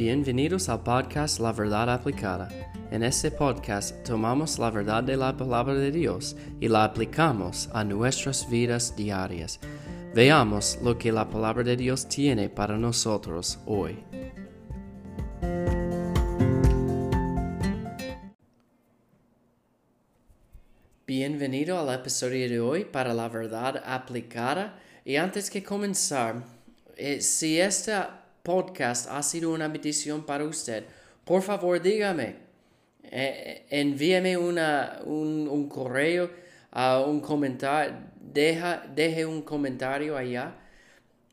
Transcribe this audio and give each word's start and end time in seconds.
Bienvenidos 0.00 0.70
al 0.70 0.82
podcast 0.82 1.40
La 1.40 1.52
Verdad 1.52 1.90
Aplicada. 1.90 2.48
En 2.90 3.02
este 3.02 3.30
podcast 3.30 4.02
tomamos 4.02 4.58
la 4.58 4.70
verdad 4.70 5.04
de 5.04 5.14
la 5.14 5.36
palabra 5.36 5.74
de 5.74 5.90
Dios 5.90 6.36
y 6.58 6.68
la 6.68 6.84
aplicamos 6.84 7.68
a 7.74 7.84
nuestras 7.84 8.48
vidas 8.48 8.96
diarias. 8.96 9.60
Veamos 10.14 10.78
lo 10.82 10.96
que 10.96 11.12
la 11.12 11.28
palabra 11.28 11.64
de 11.64 11.76
Dios 11.76 12.08
tiene 12.08 12.48
para 12.48 12.78
nosotros 12.78 13.58
hoy. 13.66 13.98
Bienvenido 21.06 21.78
al 21.78 21.94
episodio 21.94 22.48
de 22.48 22.58
hoy 22.58 22.86
para 22.86 23.12
la 23.12 23.28
verdad 23.28 23.82
aplicada. 23.84 24.80
Y 25.04 25.16
antes 25.16 25.50
que 25.50 25.62
comenzar, 25.62 26.42
eh, 26.96 27.20
si 27.20 27.60
este 27.60 27.92
podcast 28.50 29.06
ha 29.08 29.22
sido 29.22 29.52
una 29.52 29.68
bendición 29.68 30.24
para 30.26 30.42
usted, 30.44 30.84
por 31.24 31.40
favor 31.40 31.80
dígame, 31.80 32.34
eh, 33.04 33.64
envíeme 33.70 34.36
una, 34.36 35.00
un, 35.04 35.68
correo, 35.68 36.28
a 36.72 36.98
un 36.98 37.20
comentario, 37.20 37.94
deja, 38.20 38.82
deje 38.92 39.24
un 39.24 39.42
comentario 39.42 40.16
allá 40.16 40.56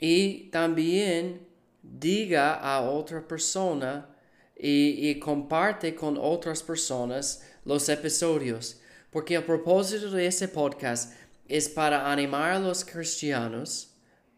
y 0.00 0.50
también 0.50 1.46
diga 1.80 2.54
a 2.54 2.80
otra 2.80 3.20
persona 3.22 4.08
y 4.56 5.16
comparte 5.20 5.94
con 5.94 6.18
otras 6.18 6.62
personas 6.62 7.44
los 7.64 7.88
episodios. 7.88 8.80
Porque 9.12 9.36
el 9.36 9.44
propósito 9.44 10.10
de 10.10 10.26
este 10.26 10.48
podcast 10.48 11.12
es 11.46 11.68
para 11.68 12.10
animar 12.10 12.52
a 12.52 12.58
los 12.58 12.84
cristianos 12.84 13.93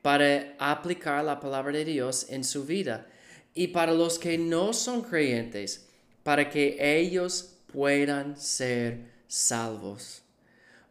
para 0.06 0.54
aplicar 0.60 1.24
la 1.24 1.40
palabra 1.40 1.72
de 1.72 1.84
Dios 1.84 2.26
en 2.28 2.44
su 2.44 2.64
vida 2.64 3.08
y 3.54 3.66
para 3.66 3.92
los 3.92 4.20
que 4.20 4.38
no 4.38 4.72
son 4.72 5.02
creyentes, 5.02 5.88
para 6.22 6.48
que 6.48 6.76
ellos 6.78 7.56
puedan 7.72 8.36
ser 8.36 9.00
salvos. 9.26 10.22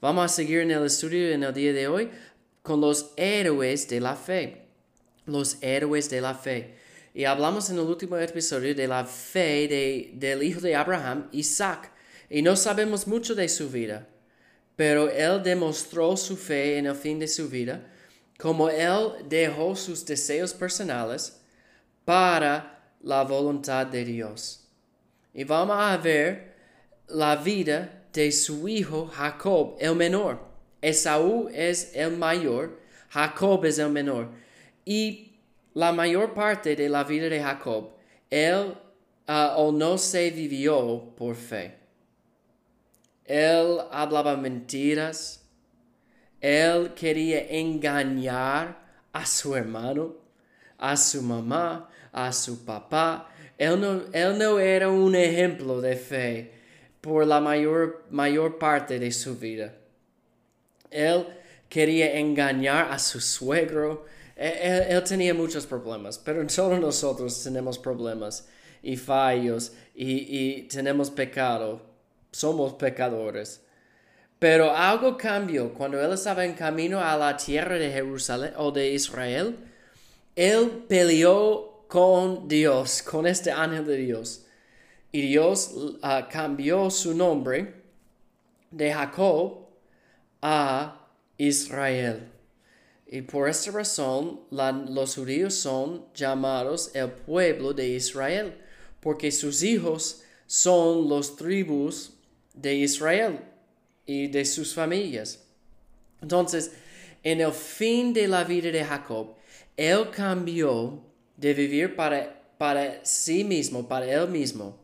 Vamos 0.01 0.25
a 0.25 0.27
seguir 0.27 0.59
en 0.59 0.71
el 0.71 0.85
estudio 0.85 1.31
en 1.31 1.43
el 1.43 1.53
día 1.53 1.71
de 1.71 1.87
hoy 1.87 2.09
con 2.61 2.81
los 2.81 3.13
héroes 3.15 3.87
de 3.87 4.01
la 4.01 4.17
fe. 4.17 4.65
Los 5.25 5.59
héroes 5.61 6.09
de 6.09 6.19
la 6.19 6.35
fe. 6.35 6.75
Y 7.13 7.23
hablamos 7.23 7.69
en 7.69 7.77
el 7.77 7.85
último 7.85 8.17
episodio 8.17 8.75
de 8.75 8.85
la 8.85 9.05
fe 9.05 9.69
de, 9.69 10.11
del 10.15 10.43
hijo 10.43 10.59
de 10.59 10.75
Abraham, 10.75 11.29
Isaac 11.31 11.89
y 12.29 12.41
no 12.41 12.57
sabemos 12.57 13.07
mucho 13.07 13.33
de 13.33 13.47
su 13.47 13.69
vida, 13.69 14.09
pero 14.75 15.09
él 15.09 15.41
demostró 15.41 16.17
su 16.17 16.35
fe 16.35 16.79
en 16.79 16.87
el 16.87 16.95
fin 16.95 17.17
de 17.17 17.29
su 17.29 17.47
vida, 17.47 17.93
como 18.37 18.69
él 18.69 19.25
dejó 19.27 19.75
sus 19.75 20.05
deseos 20.05 20.53
personales 20.53 21.41
para 22.03 22.91
la 23.01 23.23
voluntad 23.23 23.85
de 23.87 24.03
Dios. 24.03 24.67
Y 25.33 25.43
vamos 25.43 25.77
a 25.79 25.97
ver 25.97 26.55
la 27.07 27.35
vida 27.35 28.03
de 28.13 28.31
su 28.31 28.67
hijo 28.67 29.07
Jacob, 29.07 29.75
el 29.79 29.95
menor. 29.95 30.39
Esaú 30.81 31.49
es 31.51 31.95
el 31.95 32.17
mayor, 32.17 32.79
Jacob 33.09 33.65
es 33.65 33.79
el 33.79 33.89
menor. 33.89 34.29
Y 34.85 35.33
la 35.73 35.91
mayor 35.91 36.33
parte 36.33 36.75
de 36.75 36.89
la 36.89 37.03
vida 37.03 37.27
de 37.27 37.41
Jacob, 37.41 37.91
él 38.29 38.75
uh, 39.27 39.57
o 39.57 39.71
no 39.71 39.97
se 39.97 40.31
vivió 40.31 41.13
por 41.17 41.35
fe. 41.35 41.75
Él 43.25 43.79
hablaba 43.91 44.37
mentiras. 44.37 45.44
Él 46.45 46.93
quería 46.93 47.47
engañar 47.49 48.77
a 49.11 49.25
su 49.25 49.55
hermano, 49.55 50.13
a 50.77 50.95
su 50.95 51.23
mamá, 51.23 51.89
a 52.11 52.31
su 52.31 52.63
papá. 52.63 53.29
Él 53.57 53.79
no, 53.81 54.03
él 54.13 54.37
no 54.37 54.59
era 54.59 54.89
un 54.89 55.15
ejemplo 55.15 55.81
de 55.81 55.95
fe 55.95 56.51
por 57.01 57.25
la 57.25 57.39
mayor, 57.39 58.03
mayor 58.11 58.59
parte 58.59 58.99
de 58.99 59.11
su 59.11 59.39
vida. 59.39 59.73
Él 60.91 61.25
quería 61.67 62.15
engañar 62.19 62.91
a 62.91 62.99
su 62.99 63.19
suegro. 63.19 64.05
Él, 64.35 64.83
él, 64.89 65.03
tenía 65.03 65.33
muchos 65.33 65.65
problemas, 65.65 66.19
pero 66.19 66.45
todos 66.55 66.79
nosotros 66.79 67.43
tenemos 67.43 67.79
problemas 67.79 68.47
y 68.83 68.97
fallos 68.97 69.73
y, 69.95 70.11
y 70.29 70.61
tenemos 70.67 71.09
pecado 71.09 71.95
somos 72.35 72.73
pecadores. 72.73 73.61
Pero 74.45 74.71
algo 74.71 75.17
cambió 75.17 75.73
cuando 75.73 75.99
él 75.99 76.13
estaba 76.13 76.45
en 76.45 76.53
camino 76.53 77.01
a 77.01 77.17
la 77.17 77.35
tierra 77.35 77.79
de 77.79 77.91
Jerusalén 77.91 78.53
o 78.57 78.71
de 78.71 78.91
Israel. 78.91 79.57
Él 80.35 80.85
peleó 80.87 81.83
con 81.87 82.47
Dios, 82.47 83.01
con 83.01 83.25
este 83.25 83.51
ángel 83.51 83.87
de 83.87 83.97
Dios. 83.97 84.45
Y 85.11 85.21
Dios 85.21 85.97
ah, 86.03 86.29
cambió 86.31 86.91
su 86.91 87.15
nombre 87.15 87.73
de 88.69 88.93
Jacob 88.93 89.67
a 90.43 91.07
Israel. 91.39 92.31
Y 93.07 93.23
por 93.23 93.49
esta 93.49 93.71
razón 93.71 94.41
los 94.51 95.15
judíos 95.15 95.55
son 95.55 96.05
llamados 96.13 96.91
el 96.93 97.09
pueblo 97.09 97.73
de 97.73 97.87
Israel, 97.87 98.61
porque 98.99 99.31
sus 99.31 99.63
hijos 99.63 100.21
son 100.45 101.09
los 101.09 101.35
tribus 101.35 102.13
de 102.53 102.75
Israel 102.75 103.39
y 104.05 104.27
de 104.27 104.45
sus 104.45 104.73
familias. 104.73 105.43
Entonces, 106.21 106.71
en 107.23 107.41
el 107.41 107.51
fin 107.51 108.13
de 108.13 108.27
la 108.27 108.43
vida 108.43 108.71
de 108.71 108.83
Jacob, 108.83 109.35
él 109.75 110.09
cambió 110.11 111.01
de 111.37 111.53
vivir 111.53 111.95
para, 111.95 112.41
para 112.57 113.03
sí 113.03 113.43
mismo, 113.43 113.87
para 113.87 114.05
él 114.05 114.29
mismo, 114.29 114.77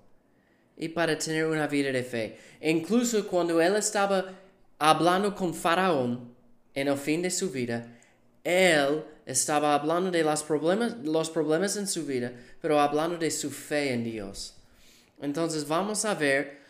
y 0.78 0.90
para 0.90 1.18
tener 1.18 1.46
una 1.46 1.68
vida 1.68 1.92
de 1.92 2.04
fe. 2.04 2.38
incluso 2.62 3.28
cuando 3.28 3.62
él 3.62 3.76
estaba 3.76 4.34
hablando 4.80 5.36
con 5.36 5.54
Faraón 5.54 6.34
en 6.74 6.88
el 6.88 6.98
fin 6.98 7.22
de 7.22 7.30
su 7.30 7.52
vida, 7.52 7.86
él 8.44 9.04
estaba 9.28 9.76
hablando 9.76 10.10
de 10.10 10.24
los 10.24 10.42
problemas, 10.42 10.98
los 11.04 11.30
problemas 11.30 11.78
en 11.78 11.88
su 11.88 12.06
vida, 12.06 12.34
pero 12.60 12.80
hablando 12.80 13.18
de 13.18 13.30
su 13.30 13.52
fe 13.52 13.94
en 13.94 14.04
Dios. 14.04 14.56
Entonces 15.22 15.68
vamos 15.68 16.04
a 16.06 16.16
ver 16.16 16.62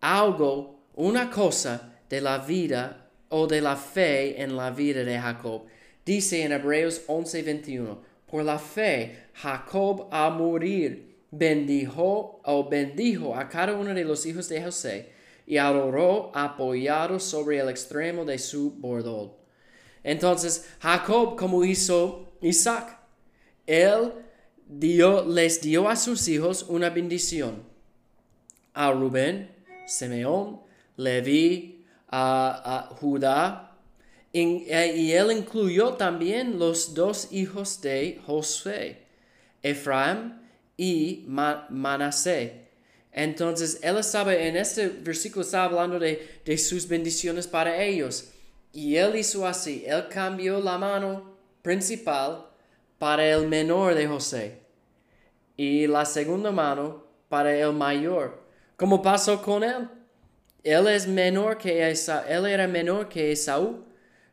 algo, 0.00 0.78
una 0.94 1.28
cosa 1.28 1.95
de 2.08 2.20
la 2.20 2.38
vida 2.38 3.10
o 3.28 3.46
de 3.46 3.60
la 3.60 3.76
fe 3.76 4.40
en 4.40 4.56
la 4.56 4.70
vida 4.70 5.04
de 5.04 5.18
Jacob. 5.18 5.64
Dice 6.04 6.42
en 6.42 6.52
Hebreos 6.52 7.02
11:21, 7.06 7.98
por 8.26 8.44
la 8.44 8.58
fe 8.58 9.28
Jacob 9.34 10.08
a 10.10 10.30
morir 10.30 11.16
bendijo 11.30 12.40
o 12.44 12.68
bendijo 12.68 13.34
a 13.34 13.48
cada 13.48 13.74
uno 13.74 13.92
de 13.92 14.04
los 14.04 14.24
hijos 14.26 14.48
de 14.48 14.62
José 14.62 15.12
y 15.46 15.58
adoró 15.58 16.30
apoyado 16.34 17.18
sobre 17.20 17.58
el 17.58 17.68
extremo 17.68 18.24
de 18.24 18.38
su 18.38 18.72
bordón. 18.72 19.32
Entonces 20.02 20.68
Jacob 20.80 21.36
como 21.36 21.64
hizo 21.64 22.32
Isaac, 22.40 23.00
él 23.66 24.12
dio, 24.66 25.24
les 25.24 25.60
dio 25.60 25.88
a 25.88 25.96
sus 25.96 26.28
hijos 26.28 26.64
una 26.68 26.90
bendición. 26.90 27.64
A 28.74 28.92
Rubén, 28.92 29.50
Simeón, 29.86 30.60
Leví, 30.96 31.75
a, 32.18 32.88
Judá, 33.00 33.72
eh, 34.32 34.94
y 34.96 35.12
él 35.12 35.32
incluyó 35.32 35.94
también 35.94 36.58
los 36.58 36.94
dos 36.94 37.28
hijos 37.30 37.80
de 37.80 38.20
Josué, 38.26 39.02
Efraim 39.62 40.38
y 40.76 41.24
Manasé. 41.26 42.66
Entonces, 43.12 43.80
él 43.82 43.96
estaba 43.96 44.34
en 44.34 44.56
este 44.56 44.88
versículo, 44.88 45.42
estaba 45.42 45.64
hablando 45.64 45.98
de, 45.98 46.40
de 46.44 46.58
sus 46.58 46.86
bendiciones 46.86 47.46
para 47.46 47.82
ellos. 47.82 48.30
Y 48.72 48.96
él 48.96 49.16
hizo 49.16 49.46
así, 49.46 49.84
él 49.86 50.06
cambió 50.10 50.60
la 50.60 50.76
mano 50.76 51.34
principal 51.62 52.46
para 52.98 53.26
el 53.26 53.48
menor 53.48 53.94
de 53.94 54.06
José 54.06 54.60
y 55.56 55.86
la 55.86 56.04
segunda 56.04 56.50
mano 56.50 57.04
para 57.28 57.56
el 57.56 57.72
mayor. 57.72 58.42
¿Cómo 58.76 59.00
pasó 59.00 59.40
con 59.40 59.64
él? 59.64 59.88
Él 60.66 60.88
es 60.88 61.06
menor 61.06 61.58
que 61.58 61.88
Esaú, 61.88 62.24
él 62.28 62.46
era 62.46 62.66
menor 62.66 63.08
que 63.08 63.30
Esaú, 63.30 63.84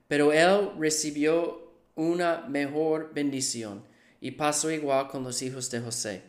pero 0.08 0.34
él 0.34 0.72
recibió 0.80 1.72
una 1.94 2.48
mejor 2.48 3.14
bendición 3.14 3.84
y 4.20 4.32
pasó 4.32 4.72
igual 4.72 5.10
con 5.10 5.24
los 5.24 5.44
hijos 5.44 5.70
de 5.70 5.80
José. 5.80 6.24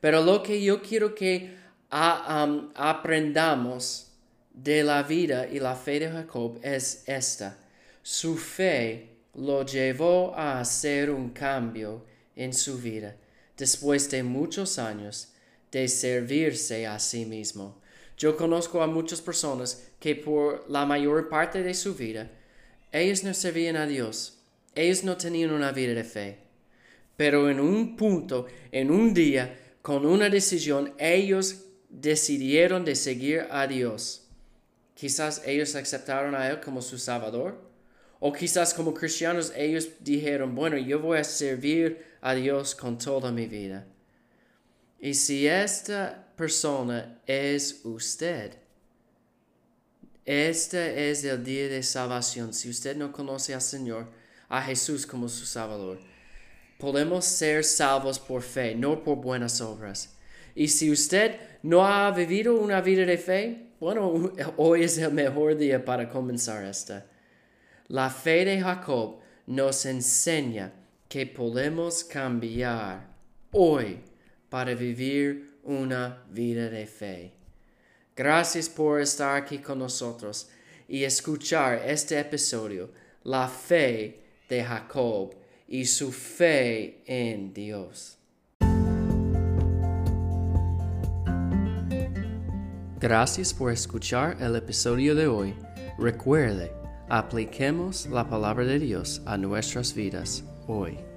Pero 0.00 0.22
lo 0.22 0.44
que 0.44 0.62
yo 0.62 0.80
quiero 0.80 1.16
que 1.16 1.56
aprendamos 1.90 4.12
de 4.52 4.84
la 4.84 5.02
vida 5.02 5.48
y 5.48 5.58
la 5.58 5.74
fe 5.74 5.98
de 5.98 6.10
Jacob 6.10 6.60
es 6.62 7.02
esta. 7.06 7.58
Su 8.04 8.36
fe 8.36 9.16
lo 9.34 9.66
llevó 9.66 10.32
a 10.36 10.60
hacer 10.60 11.10
un 11.10 11.30
cambio 11.30 12.06
en 12.36 12.54
su 12.54 12.78
vida 12.78 13.16
después 13.56 14.08
de 14.12 14.22
muchos 14.22 14.78
años 14.78 15.32
de 15.72 15.88
servirse 15.88 16.86
a 16.86 17.00
sí 17.00 17.26
mismo. 17.26 17.80
Yo 18.20 18.36
conozco 18.36 18.82
a 18.82 18.86
muchas 18.86 19.22
personas 19.22 19.88
que 19.98 20.14
por 20.14 20.66
la 20.68 20.84
mayor 20.84 21.30
parte 21.30 21.62
de 21.62 21.72
su 21.72 21.94
vida, 21.94 22.30
ellos 22.92 23.24
no 23.24 23.32
servían 23.32 23.76
a 23.76 23.86
Dios, 23.86 24.42
ellos 24.74 25.04
no 25.04 25.16
tenían 25.16 25.52
una 25.52 25.72
vida 25.72 25.94
de 25.94 26.04
fe. 26.04 26.38
Pero 27.16 27.48
en 27.48 27.58
un 27.58 27.96
punto, 27.96 28.46
en 28.72 28.90
un 28.90 29.14
día, 29.14 29.58
con 29.80 30.04
una 30.04 30.28
decisión, 30.28 30.92
ellos 30.98 31.62
decidieron 31.88 32.84
de 32.84 32.94
seguir 32.94 33.46
a 33.50 33.66
Dios. 33.66 34.26
Quizás 34.92 35.40
ellos 35.46 35.74
aceptaron 35.74 36.34
a 36.34 36.50
Él 36.50 36.60
como 36.60 36.82
su 36.82 36.98
Salvador. 36.98 37.58
O 38.18 38.34
quizás 38.34 38.74
como 38.74 38.92
cristianos 38.92 39.50
ellos 39.56 39.88
dijeron, 40.00 40.54
bueno, 40.54 40.76
yo 40.76 41.00
voy 41.00 41.16
a 41.16 41.24
servir 41.24 42.04
a 42.20 42.34
Dios 42.34 42.74
con 42.74 42.98
toda 42.98 43.32
mi 43.32 43.46
vida. 43.46 43.86
Y 45.00 45.14
si 45.14 45.46
esta 45.46 46.28
persona 46.36 47.22
es 47.26 47.80
usted, 47.84 48.52
este 50.26 51.10
es 51.10 51.24
el 51.24 51.42
día 51.42 51.68
de 51.68 51.82
salvación. 51.82 52.52
Si 52.52 52.68
usted 52.68 52.96
no 52.96 53.10
conoce 53.10 53.54
al 53.54 53.62
Señor, 53.62 54.08
a 54.50 54.60
Jesús 54.62 55.06
como 55.06 55.28
su 55.28 55.46
Salvador, 55.46 55.98
podemos 56.78 57.24
ser 57.24 57.64
salvos 57.64 58.18
por 58.18 58.42
fe, 58.42 58.74
no 58.74 59.02
por 59.02 59.16
buenas 59.16 59.60
obras. 59.62 60.16
Y 60.54 60.68
si 60.68 60.90
usted 60.90 61.40
no 61.62 61.86
ha 61.86 62.10
vivido 62.10 62.56
una 62.56 62.82
vida 62.82 63.06
de 63.06 63.16
fe, 63.16 63.70
bueno, 63.80 64.32
hoy 64.58 64.84
es 64.84 64.98
el 64.98 65.12
mejor 65.12 65.56
día 65.56 65.82
para 65.82 66.10
comenzar 66.10 66.64
esta. 66.64 67.06
La 67.88 68.10
fe 68.10 68.44
de 68.44 68.60
Jacob 68.60 69.20
nos 69.46 69.86
enseña 69.86 70.72
que 71.08 71.26
podemos 71.26 72.04
cambiar 72.04 73.08
hoy 73.52 74.09
para 74.50 74.74
vivir 74.74 75.58
una 75.62 76.24
vida 76.28 76.68
de 76.68 76.86
fe. 76.86 77.32
Gracias 78.14 78.68
por 78.68 79.00
estar 79.00 79.36
aquí 79.36 79.58
con 79.58 79.78
nosotros 79.78 80.50
y 80.88 81.04
escuchar 81.04 81.80
este 81.86 82.18
episodio, 82.18 82.90
la 83.22 83.48
fe 83.48 84.20
de 84.48 84.62
Jacob 84.62 85.34
y 85.68 85.86
su 85.86 86.12
fe 86.12 87.02
en 87.06 87.54
Dios. 87.54 88.18
Gracias 93.00 93.54
por 93.54 93.72
escuchar 93.72 94.36
el 94.40 94.56
episodio 94.56 95.14
de 95.14 95.26
hoy. 95.26 95.54
Recuerde, 95.98 96.70
apliquemos 97.08 98.06
la 98.06 98.28
palabra 98.28 98.66
de 98.66 98.78
Dios 98.78 99.22
a 99.24 99.38
nuestras 99.38 99.94
vidas 99.94 100.44
hoy. 100.66 101.09